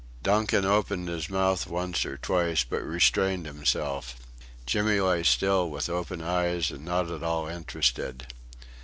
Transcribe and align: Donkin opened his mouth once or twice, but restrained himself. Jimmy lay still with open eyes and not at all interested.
Donkin 0.23 0.65
opened 0.65 1.09
his 1.09 1.29
mouth 1.29 1.67
once 1.67 2.07
or 2.07 2.17
twice, 2.17 2.63
but 2.63 2.81
restrained 2.81 3.45
himself. 3.45 4.15
Jimmy 4.65 4.99
lay 4.99 5.21
still 5.21 5.69
with 5.69 5.91
open 5.91 6.23
eyes 6.23 6.71
and 6.71 6.83
not 6.83 7.11
at 7.11 7.21
all 7.21 7.45
interested. 7.47 8.25